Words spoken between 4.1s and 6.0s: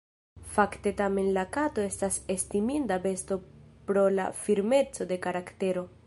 la firmeco de karaktero.